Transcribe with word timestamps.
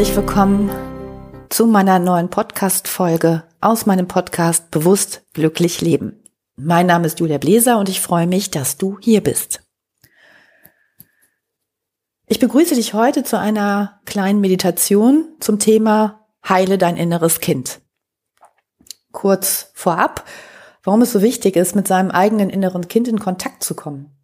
herzlich 0.00 0.16
willkommen 0.16 0.70
zu 1.50 1.66
meiner 1.66 1.98
neuen 1.98 2.30
Podcast-Folge 2.30 3.44
aus 3.60 3.84
meinem 3.84 4.08
Podcast 4.08 4.70
Bewusst 4.70 5.26
glücklich 5.34 5.82
leben. 5.82 6.24
Mein 6.56 6.86
Name 6.86 7.06
ist 7.06 7.20
Julia 7.20 7.36
Bläser 7.36 7.78
und 7.78 7.90
ich 7.90 8.00
freue 8.00 8.26
mich, 8.26 8.50
dass 8.50 8.78
du 8.78 8.96
hier 9.02 9.22
bist. 9.22 9.62
Ich 12.28 12.38
begrüße 12.38 12.76
dich 12.76 12.94
heute 12.94 13.24
zu 13.24 13.38
einer 13.38 14.00
kleinen 14.06 14.40
Meditation 14.40 15.36
zum 15.38 15.58
Thema 15.58 16.26
Heile 16.48 16.78
dein 16.78 16.96
inneres 16.96 17.40
Kind. 17.40 17.82
Kurz 19.12 19.70
vorab, 19.74 20.24
warum 20.82 21.02
es 21.02 21.12
so 21.12 21.20
wichtig 21.20 21.56
ist, 21.56 21.76
mit 21.76 21.86
seinem 21.86 22.10
eigenen 22.10 22.48
inneren 22.48 22.88
Kind 22.88 23.06
in 23.06 23.18
Kontakt 23.18 23.62
zu 23.62 23.74
kommen. 23.74 24.18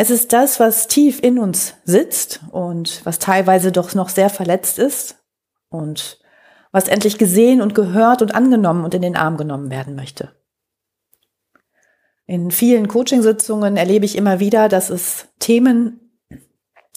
Es 0.00 0.10
ist 0.10 0.32
das, 0.32 0.60
was 0.60 0.86
tief 0.86 1.20
in 1.20 1.40
uns 1.40 1.74
sitzt 1.84 2.40
und 2.52 3.04
was 3.04 3.18
teilweise 3.18 3.72
doch 3.72 3.96
noch 3.96 4.08
sehr 4.08 4.30
verletzt 4.30 4.78
ist 4.78 5.16
und 5.70 6.20
was 6.70 6.86
endlich 6.86 7.18
gesehen 7.18 7.60
und 7.60 7.74
gehört 7.74 8.22
und 8.22 8.32
angenommen 8.32 8.84
und 8.84 8.94
in 8.94 9.02
den 9.02 9.16
Arm 9.16 9.36
genommen 9.36 9.70
werden 9.70 9.96
möchte. 9.96 10.30
In 12.26 12.52
vielen 12.52 12.86
Coachingsitzungen 12.86 13.76
erlebe 13.76 14.04
ich 14.04 14.14
immer 14.14 14.38
wieder, 14.38 14.68
dass 14.68 14.88
es 14.88 15.26
Themen 15.40 16.20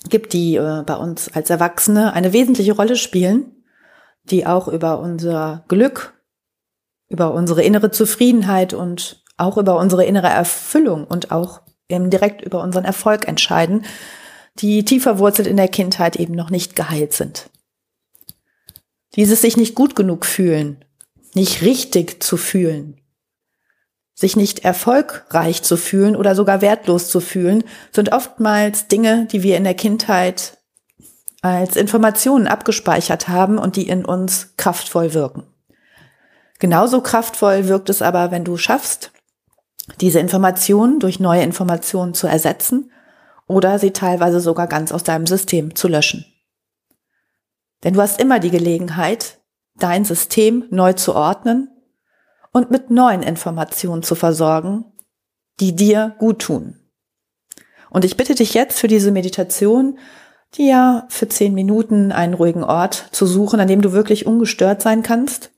gibt, 0.07 0.33
die 0.33 0.57
äh, 0.57 0.83
bei 0.85 0.95
uns 0.95 1.33
als 1.33 1.49
Erwachsene 1.49 2.13
eine 2.13 2.33
wesentliche 2.33 2.75
Rolle 2.75 2.97
spielen, 2.97 3.63
die 4.25 4.45
auch 4.45 4.67
über 4.67 4.99
unser 4.99 5.65
Glück, 5.67 6.21
über 7.09 7.33
unsere 7.33 7.63
innere 7.63 7.89
Zufriedenheit 7.89 8.75
und 8.75 9.23
auch 9.37 9.57
über 9.57 9.77
unsere 9.79 10.05
innere 10.05 10.27
Erfüllung 10.27 11.05
und 11.05 11.31
auch 11.31 11.61
eben 11.91 12.09
direkt 12.09 12.41
über 12.41 12.61
unseren 12.61 12.85
Erfolg 12.85 13.27
entscheiden, 13.27 13.85
die 14.55 14.83
tiefer 14.85 15.19
wurzelt 15.19 15.47
in 15.47 15.57
der 15.57 15.67
Kindheit 15.67 16.15
eben 16.15 16.33
noch 16.33 16.49
nicht 16.49 16.75
geheilt 16.75 17.13
sind. 17.13 17.49
Dieses 19.15 19.41
sich 19.41 19.57
nicht 19.57 19.75
gut 19.75 19.95
genug 19.95 20.25
fühlen, 20.25 20.83
nicht 21.33 21.61
richtig 21.61 22.23
zu 22.23 22.37
fühlen, 22.37 23.01
sich 24.13 24.35
nicht 24.35 24.63
erfolgreich 24.63 25.63
zu 25.63 25.77
fühlen 25.77 26.15
oder 26.15 26.35
sogar 26.35 26.61
wertlos 26.61 27.09
zu 27.09 27.19
fühlen, 27.19 27.63
sind 27.91 28.13
oftmals 28.13 28.87
Dinge, 28.87 29.27
die 29.31 29.43
wir 29.43 29.57
in 29.57 29.63
der 29.63 29.73
Kindheit 29.73 30.57
als 31.41 31.75
Informationen 31.75 32.47
abgespeichert 32.47 33.27
haben 33.27 33.57
und 33.57 33.75
die 33.75 33.87
in 33.87 34.05
uns 34.05 34.53
kraftvoll 34.57 35.13
wirken. 35.13 35.43
Genauso 36.59 37.01
kraftvoll 37.01 37.67
wirkt 37.67 37.89
es 37.89 38.03
aber, 38.03 38.29
wenn 38.29 38.43
du 38.43 38.57
schaffst, 38.57 39.11
diese 39.99 40.19
Informationen 40.19 40.99
durch 40.99 41.19
neue 41.19 41.43
Informationen 41.43 42.13
zu 42.13 42.27
ersetzen 42.27 42.91
oder 43.47 43.79
sie 43.79 43.91
teilweise 43.91 44.39
sogar 44.39 44.67
ganz 44.67 44.91
aus 44.91 45.03
deinem 45.03 45.27
System 45.27 45.75
zu 45.75 45.87
löschen. 45.87 46.25
Denn 47.83 47.93
du 47.93 48.01
hast 48.01 48.19
immer 48.19 48.39
die 48.39 48.51
Gelegenheit, 48.51 49.39
dein 49.75 50.05
System 50.05 50.65
neu 50.69 50.93
zu 50.93 51.15
ordnen 51.15 51.69
und 52.51 52.71
mit 52.71 52.89
neuen 52.89 53.23
Informationen 53.23 54.03
zu 54.03 54.15
versorgen, 54.15 54.85
die 55.59 55.75
dir 55.75 56.15
gut 56.19 56.39
tun. 56.39 56.77
Und 57.89 58.05
ich 58.05 58.17
bitte 58.17 58.35
dich 58.35 58.53
jetzt 58.53 58.79
für 58.79 58.87
diese 58.87 59.11
Meditation, 59.11 59.99
die 60.55 60.67
ja 60.67 61.05
für 61.09 61.27
zehn 61.27 61.53
Minuten 61.53 62.11
einen 62.11 62.33
ruhigen 62.33 62.63
Ort 62.63 63.09
zu 63.11 63.25
suchen, 63.25 63.59
an 63.59 63.67
dem 63.67 63.81
du 63.81 63.91
wirklich 63.91 64.25
ungestört 64.25 64.81
sein 64.81 65.03
kannst. 65.03 65.51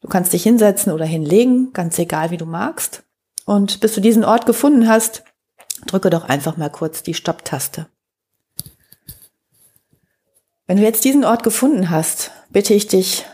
Du 0.00 0.08
kannst 0.08 0.32
dich 0.32 0.42
hinsetzen 0.42 0.92
oder 0.92 1.04
hinlegen, 1.04 1.72
ganz 1.72 1.98
egal 1.98 2.30
wie 2.30 2.36
du 2.36 2.46
magst. 2.46 3.03
Und 3.44 3.80
bis 3.80 3.94
du 3.94 4.00
diesen 4.00 4.24
Ort 4.24 4.46
gefunden 4.46 4.88
hast, 4.88 5.22
drücke 5.86 6.10
doch 6.10 6.24
einfach 6.24 6.56
mal 6.56 6.70
kurz 6.70 7.02
die 7.02 7.14
Stopptaste. 7.14 7.86
Wenn 10.66 10.78
du 10.78 10.82
jetzt 10.82 11.04
diesen 11.04 11.24
Ort 11.24 11.42
gefunden 11.42 11.90
hast, 11.90 12.30
bitte 12.50 12.72
ich 12.72 12.86
dich, 12.86 13.26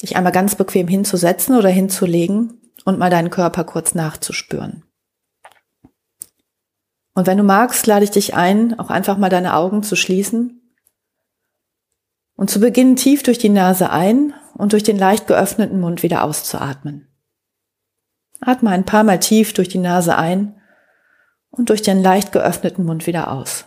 dich 0.00 0.16
einmal 0.16 0.32
ganz 0.32 0.54
bequem 0.54 0.86
hinzusetzen 0.86 1.56
oder 1.56 1.68
hinzulegen 1.68 2.60
und 2.84 2.98
mal 2.98 3.10
deinen 3.10 3.30
Körper 3.30 3.64
kurz 3.64 3.94
nachzuspüren. 3.94 4.84
Und 7.14 7.26
wenn 7.26 7.38
du 7.38 7.42
magst, 7.42 7.88
lade 7.88 8.04
ich 8.04 8.12
dich 8.12 8.34
ein, 8.34 8.78
auch 8.78 8.90
einfach 8.90 9.18
mal 9.18 9.28
deine 9.28 9.54
Augen 9.54 9.82
zu 9.82 9.96
schließen 9.96 10.72
und 12.36 12.48
zu 12.48 12.60
beginnen 12.60 12.94
tief 12.94 13.24
durch 13.24 13.38
die 13.38 13.48
Nase 13.48 13.90
ein 13.90 14.34
und 14.54 14.72
durch 14.72 14.84
den 14.84 14.96
leicht 14.96 15.26
geöffneten 15.26 15.80
Mund 15.80 16.04
wieder 16.04 16.22
auszuatmen. 16.22 17.07
Atme 18.40 18.70
ein 18.70 18.84
paar 18.84 19.04
Mal 19.04 19.18
tief 19.18 19.52
durch 19.52 19.68
die 19.68 19.78
Nase 19.78 20.16
ein 20.16 20.60
und 21.50 21.70
durch 21.70 21.82
den 21.82 22.02
leicht 22.02 22.32
geöffneten 22.32 22.84
Mund 22.84 23.06
wieder 23.06 23.32
aus. 23.32 23.66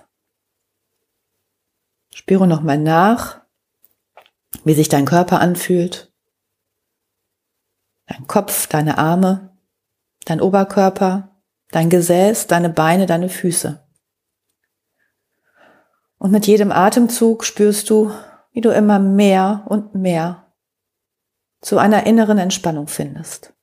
Spüre 2.13 2.47
nochmal 2.47 2.77
nach, 2.77 3.41
wie 4.63 4.73
sich 4.73 4.89
dein 4.89 5.05
Körper 5.05 5.39
anfühlt. 5.39 6.13
Dein 8.07 8.27
Kopf, 8.27 8.67
deine 8.67 8.97
Arme, 8.97 9.57
dein 10.25 10.41
Oberkörper, 10.41 11.41
dein 11.71 11.89
Gesäß, 11.89 12.47
deine 12.47 12.69
Beine, 12.69 13.05
deine 13.05 13.29
Füße. 13.29 13.85
Und 16.17 16.31
mit 16.31 16.45
jedem 16.45 16.71
Atemzug 16.71 17.43
spürst 17.43 17.89
du, 17.89 18.11
wie 18.51 18.61
du 18.61 18.69
immer 18.69 18.99
mehr 18.99 19.65
und 19.67 19.95
mehr 19.95 20.53
zu 21.61 21.77
einer 21.77 22.05
inneren 22.05 22.37
Entspannung 22.37 22.87
findest. 22.87 23.53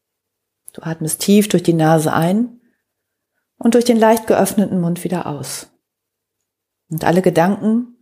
Du 0.78 0.84
atmest 0.84 1.20
tief 1.20 1.48
durch 1.48 1.64
die 1.64 1.72
Nase 1.72 2.12
ein 2.12 2.60
und 3.58 3.74
durch 3.74 3.84
den 3.84 3.96
leicht 3.96 4.28
geöffneten 4.28 4.80
Mund 4.80 5.02
wieder 5.02 5.26
aus. 5.26 5.72
Und 6.88 7.02
alle 7.02 7.20
Gedanken, 7.20 7.96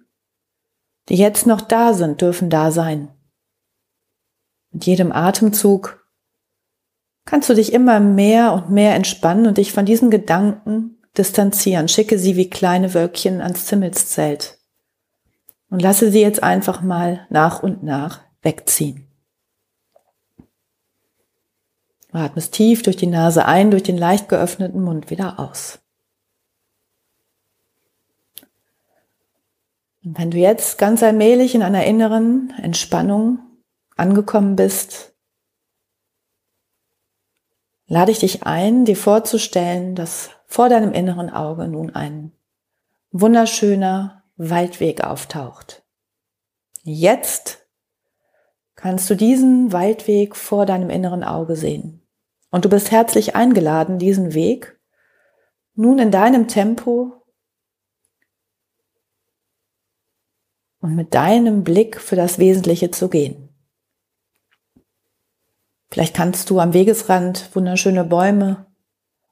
die 1.08 1.16
jetzt 1.16 1.46
noch 1.46 1.62
da 1.62 1.94
sind, 1.94 2.20
dürfen 2.20 2.50
da 2.50 2.70
sein. 2.70 3.08
Mit 4.72 4.84
jedem 4.84 5.10
Atemzug 5.10 6.06
kannst 7.24 7.48
du 7.48 7.54
dich 7.54 7.72
immer 7.72 7.98
mehr 7.98 8.52
und 8.52 8.70
mehr 8.70 8.94
entspannen 8.94 9.46
und 9.46 9.56
dich 9.56 9.72
von 9.72 9.86
diesen 9.86 10.10
Gedanken 10.10 10.98
distanzieren. 11.16 11.88
Schicke 11.88 12.18
sie 12.18 12.36
wie 12.36 12.50
kleine 12.50 12.92
Wölkchen 12.92 13.40
ans 13.40 13.64
Zimmelszelt 13.64 14.58
und 15.70 15.80
lasse 15.80 16.10
sie 16.10 16.20
jetzt 16.20 16.42
einfach 16.42 16.82
mal 16.82 17.26
nach 17.30 17.62
und 17.62 17.82
nach 17.82 18.20
wegziehen. 18.42 19.08
Du 22.16 22.22
atmest 22.22 22.54
tief 22.54 22.82
durch 22.82 22.96
die 22.96 23.08
Nase 23.08 23.44
ein, 23.44 23.70
durch 23.70 23.82
den 23.82 23.98
leicht 23.98 24.30
geöffneten 24.30 24.82
Mund 24.82 25.10
wieder 25.10 25.38
aus. 25.38 25.80
Und 30.02 30.16
wenn 30.18 30.30
du 30.30 30.38
jetzt 30.38 30.78
ganz 30.78 31.02
allmählich 31.02 31.54
in 31.54 31.62
einer 31.62 31.84
inneren 31.84 32.54
Entspannung 32.56 33.40
angekommen 33.96 34.56
bist, 34.56 35.14
lade 37.86 38.12
ich 38.12 38.20
dich 38.20 38.44
ein, 38.44 38.86
dir 38.86 38.96
vorzustellen, 38.96 39.94
dass 39.94 40.30
vor 40.46 40.70
deinem 40.70 40.94
inneren 40.94 41.28
Auge 41.28 41.68
nun 41.68 41.94
ein 41.94 42.32
wunderschöner 43.10 44.22
Waldweg 44.36 45.04
auftaucht. 45.04 45.84
Jetzt 46.82 47.68
kannst 48.74 49.10
du 49.10 49.16
diesen 49.16 49.70
Waldweg 49.74 50.34
vor 50.34 50.64
deinem 50.64 50.88
inneren 50.88 51.22
Auge 51.22 51.56
sehen. 51.56 52.04
Und 52.56 52.64
du 52.64 52.70
bist 52.70 52.90
herzlich 52.90 53.36
eingeladen, 53.36 53.98
diesen 53.98 54.32
Weg 54.32 54.80
nun 55.74 55.98
in 55.98 56.10
deinem 56.10 56.48
Tempo 56.48 57.12
und 60.80 60.96
mit 60.96 61.12
deinem 61.12 61.64
Blick 61.64 62.00
für 62.00 62.16
das 62.16 62.38
Wesentliche 62.38 62.90
zu 62.90 63.10
gehen. 63.10 63.50
Vielleicht 65.90 66.16
kannst 66.16 66.48
du 66.48 66.58
am 66.58 66.72
Wegesrand 66.72 67.54
wunderschöne 67.54 68.04
Bäume 68.04 68.64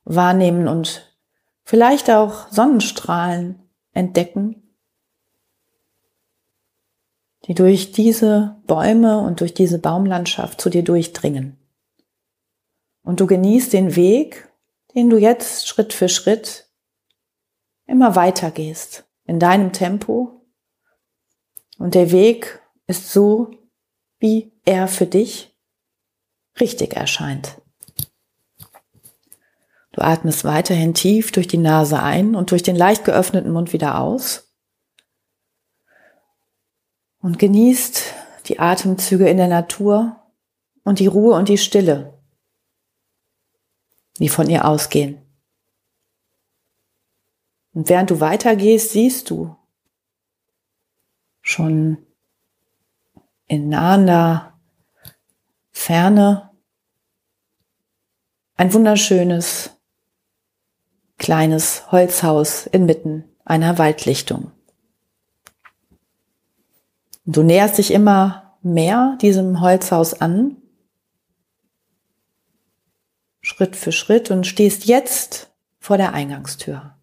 wahrnehmen 0.05 0.69
und 0.69 1.17
vielleicht 1.63 2.11
auch 2.11 2.51
Sonnenstrahlen 2.51 3.59
entdecken, 3.95 4.77
die 7.47 7.55
durch 7.55 7.91
diese 7.91 8.61
Bäume 8.67 9.21
und 9.21 9.41
durch 9.41 9.55
diese 9.55 9.79
Baumlandschaft 9.79 10.61
zu 10.61 10.69
dir 10.69 10.83
durchdringen. 10.83 11.64
Und 13.05 13.21
du 13.21 13.27
genießt 13.27 13.73
den 13.73 13.95
Weg, 13.95 14.51
den 14.95 15.11
du 15.11 15.19
jetzt 15.19 15.69
Schritt 15.69 15.93
für 15.93 16.09
Schritt 16.09 16.69
immer 17.87 18.17
weiter 18.17 18.51
gehst, 18.51 19.05
in 19.27 19.39
deinem 19.39 19.73
Tempo. 19.73 20.47
Und 21.79 21.95
der 21.95 22.11
Weg 22.11 22.61
ist 22.87 23.13
so, 23.13 23.51
wie 24.19 24.53
er 24.65 24.89
für 24.89 25.07
dich 25.07 25.55
richtig 26.59 26.95
erscheint. 26.95 27.61
Du 29.93 30.01
atmest 30.01 30.45
weiterhin 30.45 30.95
tief 30.95 31.31
durch 31.31 31.47
die 31.47 31.59
Nase 31.59 32.03
ein 32.03 32.35
und 32.35 32.51
durch 32.51 32.63
den 32.63 32.75
leicht 32.75 33.05
geöffneten 33.05 33.53
Mund 33.53 33.73
wieder 33.73 34.01
aus. 34.01 34.55
Und 37.21 37.39
genießt 37.39 38.03
die 38.47 38.59
Atemzüge 38.59 39.29
in 39.29 39.37
der 39.37 39.49
Natur 39.49 40.17
und 40.85 40.99
die 41.01 41.07
Ruhe 41.07 41.35
und 41.35 41.49
die 41.49 41.59
Stille, 41.59 42.14
die 44.19 44.29
von 44.29 44.49
ihr 44.49 44.65
ausgehen. 44.65 45.19
Und 47.73 47.89
während 47.89 48.11
du 48.11 48.21
weitergehst, 48.21 48.91
siehst 48.91 49.31
du 49.31 49.57
schon 51.43 51.99
in 53.47 53.69
nahender 53.69 54.55
Ferne 55.73 56.51
ein 58.57 58.73
wunderschönes 58.73 59.71
kleines 61.19 61.91
Holzhaus 61.91 62.67
inmitten 62.67 63.25
einer 63.45 63.79
Waldlichtung. 63.79 64.53
Du 67.27 67.43
näherst 67.43 67.79
dich 67.79 67.91
immer 67.91 68.57
mehr 68.63 69.19
diesem 69.21 69.61
Holzhaus 69.61 70.15
an, 70.15 70.57
Schritt 73.45 73.77
für 73.77 73.93
Schritt 73.93 74.31
und 74.31 74.47
stehst 74.47 74.87
jetzt 74.87 75.51
vor 75.79 75.99
der 75.99 76.15
Eingangstür. 76.15 76.97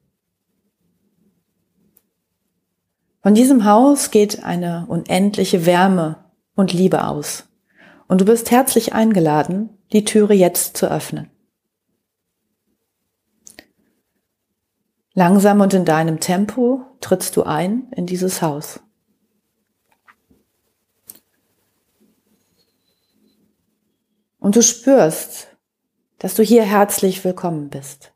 Von 3.21 3.35
diesem 3.35 3.63
Haus 3.63 4.09
geht 4.09 4.43
eine 4.43 4.87
unendliche 4.87 5.67
Wärme 5.67 6.25
und 6.55 6.73
Liebe 6.73 7.05
aus. 7.05 7.47
Und 8.07 8.21
du 8.21 8.25
bist 8.25 8.49
herzlich 8.49 8.93
eingeladen, 8.93 9.69
die 9.93 10.03
Türe 10.03 10.33
jetzt 10.33 10.75
zu 10.75 10.89
öffnen. 10.89 11.29
Langsam 15.13 15.61
und 15.61 15.75
in 15.75 15.85
deinem 15.85 16.19
Tempo 16.19 16.81
trittst 17.01 17.37
du 17.37 17.43
ein 17.43 17.91
in 17.95 18.07
dieses 18.07 18.41
Haus. 18.41 18.79
Und 24.39 24.55
du 24.55 24.63
spürst, 24.63 25.50
dass 26.21 26.35
du 26.35 26.43
hier 26.43 26.63
herzlich 26.63 27.25
willkommen 27.25 27.71
bist. 27.71 28.13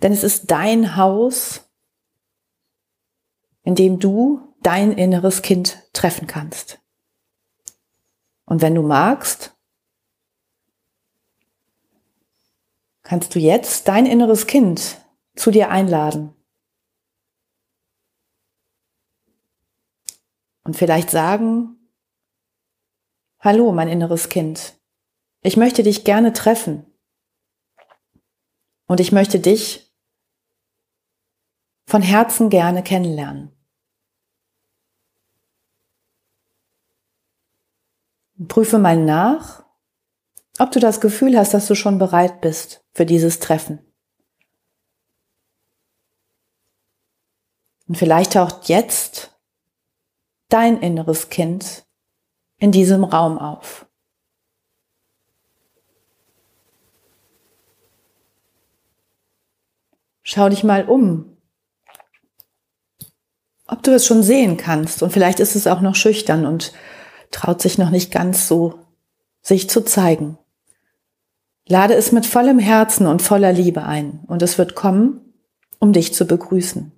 Denn 0.00 0.12
es 0.12 0.24
ist 0.24 0.50
dein 0.50 0.96
Haus, 0.96 1.68
in 3.64 3.74
dem 3.74 3.98
du 3.98 4.54
dein 4.62 4.92
inneres 4.92 5.42
Kind 5.42 5.82
treffen 5.92 6.26
kannst. 6.26 6.80
Und 8.46 8.62
wenn 8.62 8.74
du 8.74 8.80
magst, 8.80 9.54
kannst 13.02 13.34
du 13.34 13.40
jetzt 13.40 13.88
dein 13.88 14.06
inneres 14.06 14.46
Kind 14.46 15.04
zu 15.36 15.50
dir 15.50 15.68
einladen. 15.68 16.34
Und 20.62 20.78
vielleicht 20.78 21.10
sagen, 21.10 21.73
Hallo, 23.44 23.72
mein 23.72 23.88
inneres 23.88 24.30
Kind, 24.30 24.80
ich 25.42 25.58
möchte 25.58 25.82
dich 25.82 26.04
gerne 26.04 26.32
treffen. 26.32 26.86
Und 28.86 29.00
ich 29.00 29.12
möchte 29.12 29.38
dich 29.38 29.94
von 31.86 32.00
Herzen 32.00 32.48
gerne 32.48 32.82
kennenlernen. 32.82 33.54
Prüfe 38.48 38.78
mal 38.78 38.96
nach, 38.96 39.66
ob 40.58 40.70
du 40.72 40.80
das 40.80 41.02
Gefühl 41.02 41.36
hast, 41.36 41.52
dass 41.52 41.66
du 41.66 41.74
schon 41.74 41.98
bereit 41.98 42.40
bist 42.40 42.82
für 42.94 43.04
dieses 43.04 43.40
Treffen. 43.40 43.78
Und 47.88 47.98
vielleicht 47.98 48.32
taucht 48.32 48.70
jetzt 48.70 49.38
dein 50.48 50.80
inneres 50.80 51.28
Kind 51.28 51.84
in 52.64 52.72
diesem 52.72 53.04
Raum 53.04 53.38
auf. 53.38 53.86
Schau 60.22 60.48
dich 60.48 60.64
mal 60.64 60.86
um 60.86 61.34
ob 63.66 63.82
du 63.82 63.92
es 63.92 64.06
schon 64.06 64.22
sehen 64.22 64.56
kannst. 64.56 65.02
Und 65.02 65.10
vielleicht 65.10 65.40
ist 65.40 65.56
es 65.56 65.66
auch 65.66 65.80
noch 65.80 65.94
schüchtern 65.94 66.46
und 66.46 66.72
traut 67.30 67.60
sich 67.60 67.78
noch 67.78 67.90
nicht 67.90 68.12
ganz 68.12 68.46
so, 68.48 68.78
sich 69.42 69.68
zu 69.68 69.82
zeigen. 69.82 70.38
Lade 71.66 71.94
es 71.94 72.12
mit 72.12 72.26
vollem 72.26 72.58
Herzen 72.58 73.06
und 73.06 73.22
voller 73.22 73.52
Liebe 73.52 73.84
ein 73.84 74.20
und 74.26 74.42
es 74.42 74.58
wird 74.58 74.74
kommen, 74.74 75.20
um 75.78 75.92
dich 75.92 76.12
zu 76.12 76.26
begrüßen. 76.26 76.92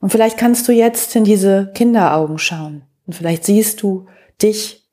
Und 0.00 0.10
vielleicht 0.10 0.38
kannst 0.38 0.68
du 0.68 0.72
jetzt 0.72 1.16
in 1.16 1.24
diese 1.24 1.72
Kinderaugen 1.74 2.38
schauen 2.38 2.87
und 3.08 3.14
vielleicht 3.14 3.44
siehst 3.44 3.82
du 3.82 4.06
dich 4.40 4.86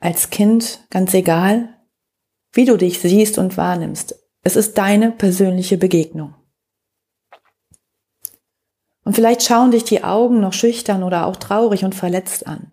als 0.00 0.30
Kind, 0.30 0.84
ganz 0.90 1.14
egal, 1.14 1.80
wie 2.52 2.64
du 2.64 2.76
dich 2.76 2.98
siehst 2.98 3.38
und 3.38 3.56
wahrnimmst. 3.56 4.16
Es 4.42 4.56
ist 4.56 4.76
deine 4.76 5.12
persönliche 5.12 5.78
Begegnung. 5.78 6.34
Und 9.04 9.14
vielleicht 9.14 9.44
schauen 9.44 9.70
dich 9.70 9.84
die 9.84 10.02
Augen 10.02 10.40
noch 10.40 10.52
schüchtern 10.52 11.04
oder 11.04 11.26
auch 11.26 11.36
traurig 11.36 11.84
und 11.84 11.94
verletzt 11.94 12.48
an. 12.48 12.72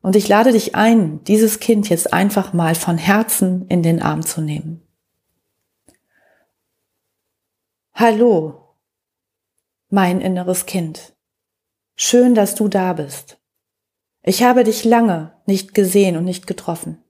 Und 0.00 0.16
ich 0.16 0.26
lade 0.26 0.52
dich 0.52 0.74
ein, 0.74 1.22
dieses 1.24 1.60
Kind 1.60 1.90
jetzt 1.90 2.14
einfach 2.14 2.54
mal 2.54 2.74
von 2.74 2.96
Herzen 2.96 3.66
in 3.68 3.82
den 3.82 4.00
Arm 4.00 4.24
zu 4.24 4.40
nehmen. 4.40 4.82
Hallo, 7.92 8.78
mein 9.90 10.22
inneres 10.22 10.64
Kind. 10.64 11.14
Schön, 11.94 12.34
dass 12.34 12.54
du 12.54 12.68
da 12.68 12.94
bist. 12.94 13.39
Ich 14.22 14.42
habe 14.42 14.64
dich 14.64 14.84
lange 14.84 15.34
nicht 15.46 15.74
gesehen 15.74 16.16
und 16.16 16.24
nicht 16.24 16.46
getroffen. 16.46 17.02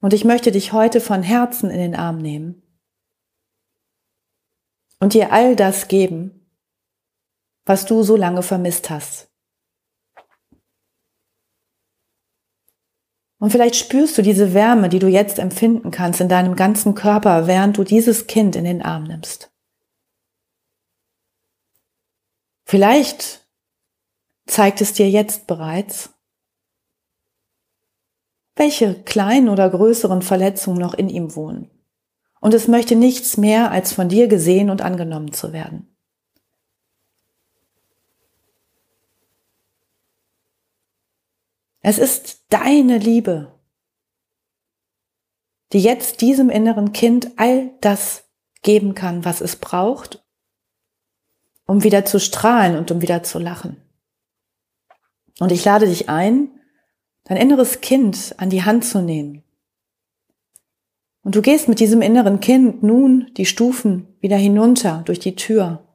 Und 0.00 0.12
ich 0.12 0.24
möchte 0.24 0.52
dich 0.52 0.72
heute 0.72 1.00
von 1.00 1.22
Herzen 1.22 1.70
in 1.70 1.78
den 1.78 1.96
Arm 1.96 2.18
nehmen 2.18 2.62
und 5.00 5.14
dir 5.14 5.32
all 5.32 5.56
das 5.56 5.88
geben, 5.88 6.46
was 7.64 7.84
du 7.84 8.02
so 8.02 8.16
lange 8.16 8.42
vermisst 8.42 8.90
hast. 8.90 9.28
Und 13.40 13.50
vielleicht 13.50 13.76
spürst 13.76 14.18
du 14.18 14.22
diese 14.22 14.52
Wärme, 14.52 14.88
die 14.88 14.98
du 14.98 15.06
jetzt 15.06 15.38
empfinden 15.38 15.90
kannst 15.90 16.20
in 16.20 16.28
deinem 16.28 16.56
ganzen 16.56 16.94
Körper, 16.94 17.46
während 17.46 17.76
du 17.76 17.84
dieses 17.84 18.26
Kind 18.26 18.56
in 18.56 18.64
den 18.64 18.82
Arm 18.82 19.04
nimmst. 19.04 19.52
Vielleicht 22.64 23.47
zeigt 24.48 24.80
es 24.80 24.94
dir 24.94 25.08
jetzt 25.08 25.46
bereits, 25.46 26.10
welche 28.56 29.00
kleinen 29.02 29.48
oder 29.48 29.70
größeren 29.70 30.22
Verletzungen 30.22 30.80
noch 30.80 30.94
in 30.94 31.08
ihm 31.08 31.36
wohnen. 31.36 31.70
Und 32.40 32.54
es 32.54 32.66
möchte 32.66 32.96
nichts 32.96 33.36
mehr, 33.36 33.70
als 33.70 33.92
von 33.92 34.08
dir 34.08 34.26
gesehen 34.26 34.70
und 34.70 34.82
angenommen 34.82 35.32
zu 35.32 35.52
werden. 35.52 35.94
Es 41.80 41.98
ist 41.98 42.44
deine 42.48 42.98
Liebe, 42.98 43.54
die 45.72 45.80
jetzt 45.80 46.20
diesem 46.20 46.50
inneren 46.50 46.92
Kind 46.92 47.32
all 47.36 47.70
das 47.80 48.24
geben 48.62 48.94
kann, 48.94 49.24
was 49.24 49.40
es 49.40 49.56
braucht, 49.56 50.24
um 51.66 51.84
wieder 51.84 52.04
zu 52.04 52.18
strahlen 52.18 52.76
und 52.76 52.90
um 52.90 53.02
wieder 53.02 53.22
zu 53.22 53.38
lachen. 53.38 53.87
Und 55.40 55.52
ich 55.52 55.64
lade 55.64 55.86
dich 55.86 56.08
ein, 56.08 56.50
dein 57.24 57.36
inneres 57.36 57.80
Kind 57.80 58.34
an 58.38 58.50
die 58.50 58.64
Hand 58.64 58.84
zu 58.84 59.00
nehmen. 59.00 59.44
Und 61.22 61.34
du 61.34 61.42
gehst 61.42 61.68
mit 61.68 61.80
diesem 61.80 62.00
inneren 62.02 62.40
Kind 62.40 62.82
nun 62.82 63.30
die 63.36 63.46
Stufen 63.46 64.16
wieder 64.20 64.36
hinunter 64.36 65.02
durch 65.04 65.18
die 65.18 65.36
Tür 65.36 65.86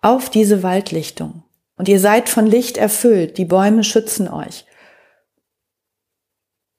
auf 0.00 0.30
diese 0.30 0.62
Waldlichtung. 0.62 1.42
Und 1.76 1.88
ihr 1.88 2.00
seid 2.00 2.28
von 2.28 2.46
Licht 2.46 2.76
erfüllt, 2.76 3.38
die 3.38 3.44
Bäume 3.44 3.84
schützen 3.84 4.28
euch. 4.28 4.66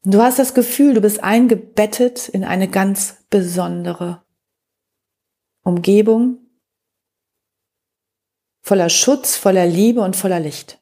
Du 0.04 0.22
hast 0.22 0.40
das 0.40 0.54
Gefühl, 0.54 0.94
du 0.94 1.02
bist 1.02 1.24
eingebettet 1.24 2.30
in 2.30 2.46
eine 2.46 2.70
ganz 2.70 3.26
besondere 3.30 4.24
Umgebung, 5.64 6.38
voller 8.62 8.90
Schutz, 8.90 9.36
voller 9.36 9.66
Liebe 9.66 10.02
und 10.02 10.16
voller 10.16 10.40
Licht. 10.40 10.80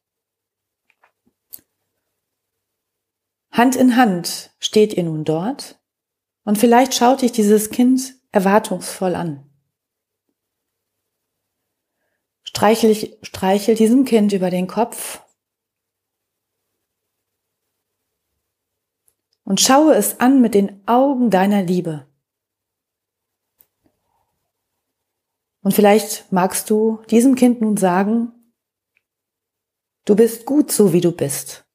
Hand 3.52 3.76
in 3.76 3.96
Hand 3.96 4.52
steht 4.60 4.94
ihr 4.94 5.04
nun 5.04 5.24
dort 5.24 5.80
und 6.44 6.58
vielleicht 6.58 6.94
schaut 6.94 7.22
dich 7.22 7.32
dieses 7.32 7.70
Kind 7.70 8.16
erwartungsvoll 8.32 9.16
an. 9.16 9.44
Streichel, 12.44 13.18
streichel 13.22 13.76
diesem 13.76 14.06
Kind 14.06 14.34
über 14.34 14.50
den 14.50 14.68
Kopf 14.68 15.22
und 19.44 19.62
schaue 19.62 19.94
es 19.96 20.20
an 20.20 20.42
mit 20.42 20.54
den 20.54 20.82
Augen 20.88 21.30
deiner 21.30 21.62
Liebe. 21.62 22.08
Und 25.62 25.74
vielleicht 25.74 26.32
magst 26.32 26.70
du 26.70 27.04
diesem 27.10 27.36
Kind 27.36 27.62
nun 27.62 27.76
sagen, 27.76 28.32
du 30.06 30.16
bist 30.16 30.46
gut 30.46 30.72
so, 30.72 30.94
wie 30.94 31.02
du 31.02 31.12
bist. 31.12 31.67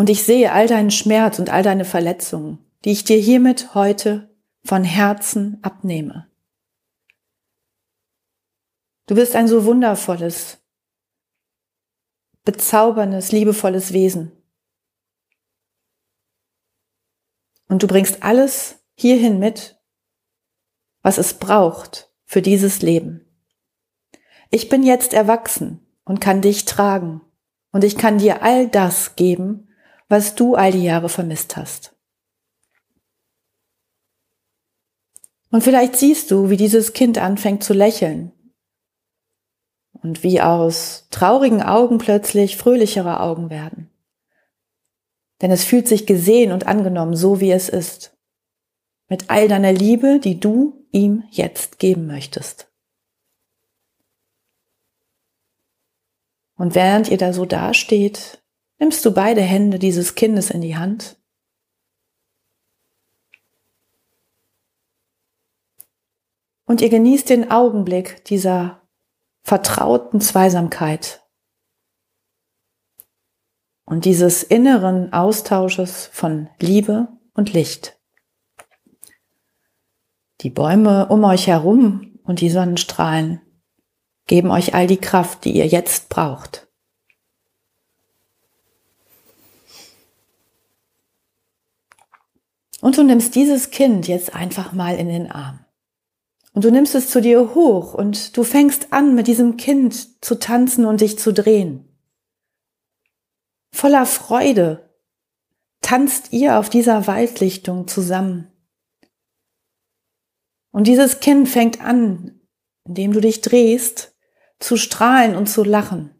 Und 0.00 0.08
ich 0.08 0.24
sehe 0.24 0.50
all 0.50 0.66
deinen 0.66 0.90
Schmerz 0.90 1.38
und 1.38 1.50
all 1.50 1.62
deine 1.62 1.84
Verletzungen, 1.84 2.64
die 2.86 2.90
ich 2.90 3.04
dir 3.04 3.18
hiermit 3.18 3.74
heute 3.74 4.34
von 4.64 4.82
Herzen 4.82 5.58
abnehme. 5.60 6.26
Du 9.08 9.14
bist 9.14 9.36
ein 9.36 9.46
so 9.46 9.66
wundervolles, 9.66 10.56
bezauberndes, 12.46 13.30
liebevolles 13.30 13.92
Wesen. 13.92 14.32
Und 17.68 17.82
du 17.82 17.86
bringst 17.86 18.22
alles 18.22 18.78
hierhin 18.94 19.38
mit, 19.38 19.82
was 21.02 21.18
es 21.18 21.34
braucht 21.34 22.10
für 22.24 22.40
dieses 22.40 22.80
Leben. 22.80 23.26
Ich 24.48 24.70
bin 24.70 24.82
jetzt 24.82 25.12
erwachsen 25.12 25.86
und 26.04 26.22
kann 26.22 26.40
dich 26.40 26.64
tragen 26.64 27.20
und 27.70 27.84
ich 27.84 27.98
kann 27.98 28.16
dir 28.16 28.42
all 28.42 28.66
das 28.66 29.14
geben, 29.14 29.66
was 30.10 30.34
du 30.34 30.56
all 30.56 30.72
die 30.72 30.82
Jahre 30.82 31.08
vermisst 31.08 31.56
hast. 31.56 31.94
Und 35.50 35.62
vielleicht 35.62 35.96
siehst 35.96 36.30
du, 36.30 36.50
wie 36.50 36.56
dieses 36.56 36.92
Kind 36.92 37.16
anfängt 37.16 37.62
zu 37.62 37.72
lächeln 37.72 38.32
und 40.02 40.22
wie 40.24 40.40
aus 40.40 41.06
traurigen 41.10 41.62
Augen 41.62 41.98
plötzlich 41.98 42.56
fröhlichere 42.56 43.20
Augen 43.20 43.50
werden. 43.50 43.88
Denn 45.42 45.52
es 45.52 45.64
fühlt 45.64 45.86
sich 45.86 46.06
gesehen 46.06 46.50
und 46.50 46.66
angenommen, 46.66 47.14
so 47.14 47.40
wie 47.40 47.52
es 47.52 47.68
ist. 47.68 48.16
Mit 49.08 49.30
all 49.30 49.46
deiner 49.48 49.72
Liebe, 49.72 50.18
die 50.18 50.40
du 50.40 50.86
ihm 50.90 51.24
jetzt 51.30 51.78
geben 51.78 52.06
möchtest. 52.06 52.68
Und 56.56 56.74
während 56.74 57.08
ihr 57.10 57.16
da 57.16 57.32
so 57.32 57.46
dasteht, 57.46 58.39
nimmst 58.80 59.04
du 59.04 59.12
beide 59.12 59.42
Hände 59.42 59.78
dieses 59.78 60.16
Kindes 60.16 60.50
in 60.50 60.62
die 60.62 60.76
Hand 60.76 61.16
und 66.64 66.80
ihr 66.80 66.88
genießt 66.88 67.28
den 67.28 67.50
Augenblick 67.50 68.24
dieser 68.24 68.88
vertrauten 69.42 70.20
Zweisamkeit 70.20 71.22
und 73.84 74.04
dieses 74.04 74.42
inneren 74.42 75.12
Austausches 75.12 76.06
von 76.06 76.48
Liebe 76.58 77.08
und 77.34 77.52
Licht. 77.52 78.00
Die 80.40 80.50
Bäume 80.50 81.08
um 81.08 81.22
euch 81.24 81.48
herum 81.48 82.18
und 82.22 82.40
die 82.40 82.50
Sonnenstrahlen 82.50 83.42
geben 84.26 84.50
euch 84.50 84.74
all 84.74 84.86
die 84.86 84.96
Kraft, 84.96 85.44
die 85.44 85.52
ihr 85.52 85.66
jetzt 85.66 86.08
braucht. 86.08 86.69
Und 92.80 92.96
du 92.96 93.02
nimmst 93.02 93.34
dieses 93.34 93.70
Kind 93.70 94.08
jetzt 94.08 94.34
einfach 94.34 94.72
mal 94.72 94.96
in 94.96 95.08
den 95.08 95.30
Arm. 95.30 95.64
Und 96.52 96.64
du 96.64 96.70
nimmst 96.70 96.94
es 96.94 97.10
zu 97.10 97.20
dir 97.20 97.54
hoch 97.54 97.94
und 97.94 98.36
du 98.36 98.42
fängst 98.42 98.92
an, 98.92 99.14
mit 99.14 99.26
diesem 99.26 99.56
Kind 99.56 100.24
zu 100.24 100.38
tanzen 100.38 100.84
und 100.84 101.00
dich 101.00 101.18
zu 101.18 101.32
drehen. 101.32 101.86
Voller 103.72 104.06
Freude 104.06 104.90
tanzt 105.80 106.32
ihr 106.32 106.58
auf 106.58 106.68
dieser 106.68 107.06
Waldlichtung 107.06 107.86
zusammen. 107.86 108.50
Und 110.72 110.86
dieses 110.86 111.20
Kind 111.20 111.48
fängt 111.48 111.80
an, 111.80 112.40
indem 112.84 113.12
du 113.12 113.20
dich 113.20 113.40
drehst, 113.40 114.16
zu 114.58 114.76
strahlen 114.76 115.36
und 115.36 115.48
zu 115.48 115.64
lachen. 115.64 116.14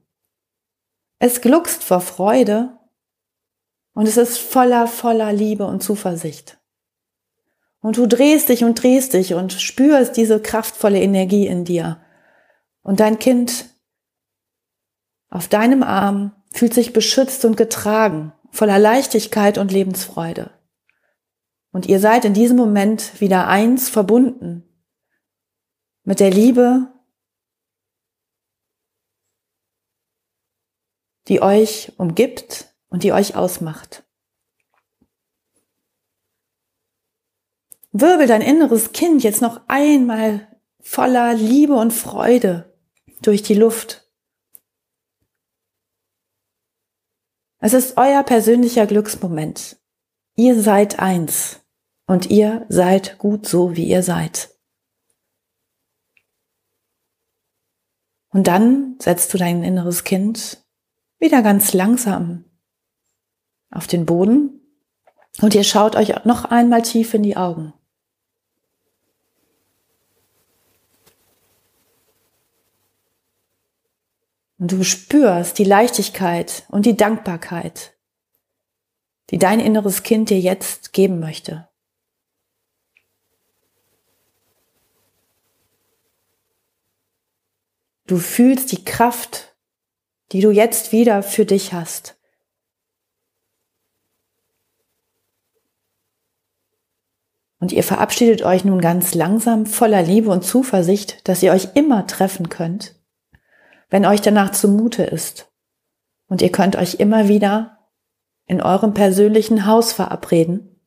Es 1.19 1.41
gluckst 1.41 1.85
vor 1.85 2.01
Freude 2.01 2.79
und 3.95 4.07
es 4.07 4.17
ist 4.17 4.39
voller, 4.39 4.87
voller 4.87 5.33
Liebe 5.33 5.67
und 5.67 5.83
Zuversicht. 5.83 6.59
Und 7.81 7.97
du 7.97 8.07
drehst 8.07 8.49
dich 8.49 8.65
und 8.65 8.83
drehst 8.83 9.15
dich 9.15 9.35
und 9.35 9.53
spürst 9.53 10.17
diese 10.17 10.41
kraftvolle 10.41 11.01
Energie 11.01 11.47
in 11.47 11.65
dir. 11.65 12.01
Und 12.83 13.01
dein 13.01 13.19
Kind 13.19 13.67
auf 15.29 15.49
deinem 15.49 15.83
Arm 15.83 16.33
fühlt 16.53 16.75
sich 16.75 16.93
beschützt 16.93 17.45
und 17.45 17.57
getragen, 17.57 18.33
voller 18.51 18.79
Leichtigkeit 18.79 19.59
und 19.59 19.73
Lebensfreude. 19.73 20.51
Und 21.73 21.87
ihr 21.87 22.01
seid 22.01 22.25
in 22.25 22.35
diesem 22.35 22.57
Moment 22.57 23.21
wieder 23.21 23.47
eins 23.47 23.89
verbunden 23.89 24.65
mit 26.05 26.21
der 26.21 26.31
Liebe 26.31 26.89
die 31.31 31.41
euch 31.41 31.93
umgibt 31.97 32.70
und 32.91 33.03
die 33.03 33.13
euch 33.13 33.35
ausmacht. 33.37 34.05
Wirbel 37.93 38.27
dein 38.27 38.43
inneres 38.43 38.93
Kind 38.93 39.23
jetzt 39.23 39.41
noch 39.41 39.63
einmal 39.67 40.47
voller 40.81 41.35
Liebe 41.35 41.75
und 41.75 41.93
Freude 41.93 42.77
durch 43.23 43.43
die 43.43 43.55
Luft. 43.55 44.09
Es 47.59 47.75
ist 47.75 47.97
euer 47.97 48.23
persönlicher 48.23 48.87
Glücksmoment. 48.87 49.79
Ihr 50.37 50.61
seid 50.61 50.99
eins 50.99 51.61
und 52.07 52.31
ihr 52.31 52.65
seid 52.69 53.19
gut 53.19 53.47
so, 53.47 53.77
wie 53.77 53.87
ihr 53.87 54.03
seid. 54.03 54.57
Und 58.33 58.47
dann 58.47 58.97
setzt 59.01 59.35
du 59.35 59.39
dein 59.39 59.65
inneres 59.65 60.05
Kind 60.05 60.65
wieder 61.19 61.43
ganz 61.43 61.73
langsam 61.73 62.50
auf 63.71 63.87
den 63.87 64.07
Boden 64.07 64.61
und 65.41 65.55
ihr 65.55 65.65
schaut 65.65 65.97
euch 65.97 66.25
noch 66.25 66.45
einmal 66.45 66.83
tief 66.83 67.15
in 67.15 67.23
die 67.23 67.37
Augen. 67.37 67.73
Und 74.59 74.73
du 74.73 74.85
spürst 74.85 75.59
die 75.59 75.65
Leichtigkeit 75.65 76.65
und 76.69 76.85
die 76.85 76.97
Dankbarkeit, 76.97 77.95
die 79.31 79.39
dein 79.39 79.59
inneres 79.59 80.03
Kind 80.03 80.29
dir 80.29 80.41
jetzt 80.41 80.93
geben 80.93 81.19
möchte. 81.19 81.69
Du 88.07 88.19
fühlst 88.19 88.73
die 88.73 88.85
Kraft 88.85 89.51
die 90.33 90.41
du 90.41 90.51
jetzt 90.51 90.93
wieder 90.93 91.23
für 91.23 91.45
dich 91.45 91.73
hast. 91.73 92.17
Und 97.61 97.73
ihr 97.73 97.85
verabschiedet 97.85 98.43
euch 98.43 98.65
nun 98.65 98.81
ganz 98.81 99.15
langsam 99.15 99.67
voller 99.67 100.03
Liebe 100.03 100.31
und 100.31 100.43
Zuversicht, 100.43 101.29
dass 101.29 101.43
ihr 101.43 101.53
euch 101.53 101.69
immer 101.75 102.07
treffen 102.07 102.49
könnt, 102.49 102.97
wenn 103.91 104.07
euch 104.07 104.23
danach 104.23 104.53
zumute 104.53 105.03
ist. 105.03 105.53
Und 106.27 106.41
ihr 106.41 106.51
könnt 106.51 106.77
euch 106.77 106.95
immer 106.95 107.29
wieder 107.29 107.79
in 108.47 108.63
eurem 108.63 108.95
persönlichen 108.95 109.67
Haus 109.67 109.93
verabreden, 109.93 110.81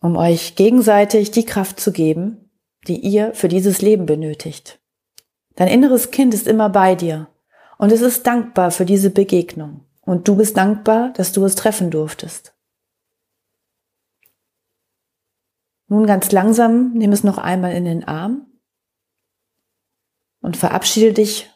um 0.00 0.16
euch 0.16 0.56
gegenseitig 0.56 1.30
die 1.30 1.46
Kraft 1.46 1.78
zu 1.78 1.92
geben, 1.92 2.50
die 2.88 2.98
ihr 2.98 3.32
für 3.32 3.48
dieses 3.48 3.80
Leben 3.80 4.06
benötigt. 4.06 4.80
Dein 5.54 5.68
inneres 5.68 6.10
Kind 6.10 6.34
ist 6.34 6.48
immer 6.48 6.68
bei 6.68 6.96
dir 6.96 7.28
und 7.78 7.92
es 7.92 8.00
ist 8.00 8.26
dankbar 8.26 8.72
für 8.72 8.84
diese 8.84 9.10
Begegnung. 9.10 9.84
Und 10.00 10.28
du 10.28 10.36
bist 10.36 10.56
dankbar, 10.56 11.12
dass 11.16 11.32
du 11.32 11.44
es 11.44 11.54
treffen 11.54 11.90
durftest. 11.90 12.53
Nun 15.86 16.06
ganz 16.06 16.32
langsam 16.32 16.92
nimm 16.92 17.12
es 17.12 17.24
noch 17.24 17.38
einmal 17.38 17.72
in 17.72 17.84
den 17.84 18.04
Arm 18.04 18.46
und 20.40 20.56
verabschiede 20.56 21.12
dich 21.12 21.50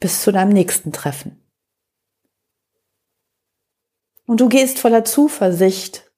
bis 0.00 0.22
zu 0.22 0.32
deinem 0.32 0.52
nächsten 0.52 0.92
Treffen. 0.92 1.40
Und 4.26 4.40
du 4.40 4.48
gehst 4.48 4.78
voller 4.78 5.04
Zuversicht 5.04 6.10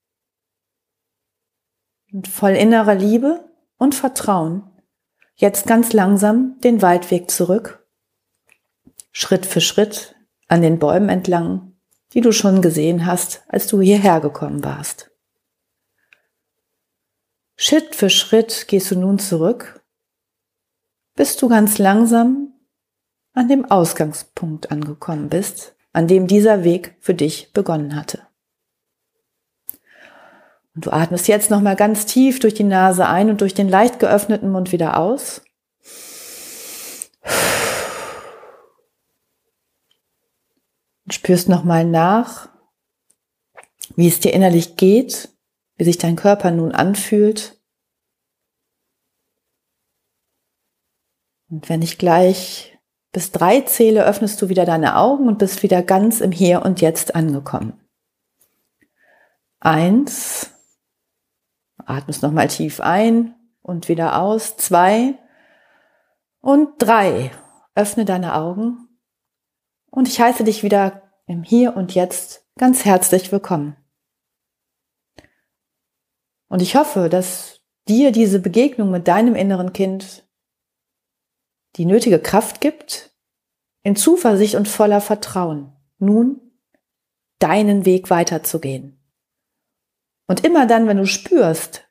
und 2.13 2.29
voll 2.29 2.53
innerer 2.53 2.95
Liebe 2.95 3.53
und 3.79 3.95
Vertrauen 3.95 4.71
Jetzt 5.39 5.67
ganz 5.67 5.93
langsam 5.93 6.59
den 6.65 6.81
Waldweg 6.81 7.31
zurück, 7.31 7.87
Schritt 9.13 9.45
für 9.45 9.61
Schritt 9.61 10.17
an 10.49 10.63
den 10.63 10.79
Bäumen 10.79 11.11
entlang, 11.11 11.77
die 12.15 12.23
du 12.23 12.33
schon 12.33 12.63
gesehen 12.63 13.05
hast, 13.05 13.45
als 13.49 13.67
du 13.67 13.83
hierher 13.83 14.21
gekommen 14.21 14.65
warst. 14.65 15.11
Schritt 17.57 17.95
für 17.95 18.11
Schritt 18.11 18.69
gehst 18.69 18.91
du 18.91 18.99
nun 18.99 19.19
zurück, 19.19 19.83
bis 21.15 21.37
du 21.39 21.49
ganz 21.49 21.79
langsam 21.79 22.53
an 23.33 23.49
dem 23.49 23.65
Ausgangspunkt 23.65 24.71
angekommen 24.71 25.31
bist, 25.31 25.75
an 25.93 26.07
dem 26.07 26.27
dieser 26.27 26.65
Weg 26.65 26.97
für 27.01 27.15
dich 27.15 27.53
begonnen 27.55 27.97
hatte. 27.97 28.27
Und 30.75 30.85
du 30.85 30.93
atmest 30.93 31.27
jetzt 31.29 31.51
nochmal 31.51 31.77
ganz 31.77 32.05
tief 32.05 32.39
durch 32.39 32.53
die 32.53 32.63
Nase 32.63 33.07
ein 33.07 33.31
und 33.31 33.41
durch 33.41 33.55
den 33.55 33.71
leicht 33.71 33.99
geöffneten 33.99 34.51
Mund 34.51 34.73
wieder 34.73 34.99
aus. 34.99 35.41
Und 41.07 41.15
spürst 41.15 41.49
nochmal 41.49 41.87
nach, 41.87 42.51
wie 43.97 44.09
es 44.09 44.21
dir 44.21 44.35
innerlich 44.35 44.77
geht, 44.77 45.31
wie 45.77 45.85
sich 45.85 45.99
dein 45.99 46.17
Körper 46.17 46.51
nun 46.51 46.73
anfühlt. 46.73 47.61
Und 51.49 51.69
wenn 51.69 51.83
ich 51.83 51.99
gleich 51.99 52.79
bis 53.13 53.31
drei 53.31 53.61
zähle, 53.63 54.05
öffnest 54.05 54.41
du 54.43 54.49
wieder 54.49 54.65
deine 54.65 54.97
Augen 54.97 55.29
und 55.29 55.39
bist 55.39 55.63
wieder 55.63 55.83
ganz 55.83 56.21
im 56.21 56.33
Hier 56.33 56.63
und 56.63 56.81
Jetzt 56.81 57.15
angekommen. 57.15 57.81
Eins. 59.61 60.51
Atmest 61.79 62.23
nochmal 62.23 62.49
tief 62.49 62.81
ein 62.81 63.35
und 63.63 63.89
wieder 63.89 64.21
aus. 64.21 64.57
Zwei. 64.57 65.15
Und 66.41 66.75
drei. 66.79 67.31
Öffne 67.75 68.05
deine 68.05 68.35
Augen. 68.35 68.89
Und 69.91 70.09
ich 70.09 70.21
heiße 70.21 70.45
dich 70.45 70.63
wieder 70.63 71.03
im 71.27 71.43
Hier 71.43 71.77
und 71.77 71.95
Jetzt 71.95 72.45
ganz 72.59 72.85
herzlich 72.85 73.33
willkommen. 73.33 73.77
Und 76.49 76.63
ich 76.63 76.77
hoffe, 76.77 77.09
dass 77.09 77.61
dir 77.89 78.13
diese 78.13 78.41
Begegnung 78.41 78.91
mit 78.91 79.09
deinem 79.09 79.35
inneren 79.35 79.73
Kind 79.73 80.27
die 81.77 81.85
nötige 81.85 82.19
Kraft 82.19 82.61
gibt, 82.61 83.13
in 83.83 83.97
Zuversicht 83.97 84.55
und 84.55 84.69
voller 84.69 85.01
Vertrauen, 85.01 85.73
nun 85.99 86.41
deinen 87.39 87.85
Weg 87.85 88.11
weiterzugehen. 88.11 88.99
Und 90.27 90.45
immer 90.45 90.67
dann, 90.67 90.89
wenn 90.89 90.97
du 90.97 91.07
spürst, 91.07 91.85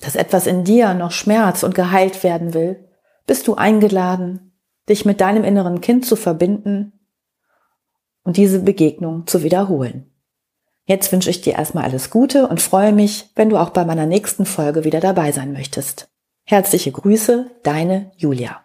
dass 0.00 0.16
etwas 0.16 0.46
in 0.46 0.64
dir 0.64 0.94
noch 0.94 1.12
Schmerz 1.12 1.62
und 1.62 1.74
geheilt 1.74 2.22
werden 2.24 2.52
will, 2.52 2.88
bist 3.26 3.46
du 3.46 3.54
eingeladen, 3.54 4.52
dich 4.88 5.04
mit 5.04 5.20
deinem 5.20 5.44
inneren 5.44 5.80
Kind 5.80 6.04
zu 6.04 6.16
verbinden 6.16 6.92
und 8.22 8.36
diese 8.36 8.60
Begegnung 8.60 9.26
zu 9.26 9.42
wiederholen. 9.42 10.13
Jetzt 10.86 11.12
wünsche 11.12 11.30
ich 11.30 11.40
dir 11.40 11.54
erstmal 11.54 11.84
alles 11.84 12.10
Gute 12.10 12.46
und 12.46 12.60
freue 12.60 12.92
mich, 12.92 13.30
wenn 13.34 13.48
du 13.48 13.56
auch 13.56 13.70
bei 13.70 13.84
meiner 13.84 14.06
nächsten 14.06 14.44
Folge 14.44 14.84
wieder 14.84 15.00
dabei 15.00 15.32
sein 15.32 15.52
möchtest. 15.52 16.08
Herzliche 16.46 16.92
Grüße, 16.92 17.50
deine 17.62 18.12
Julia. 18.16 18.60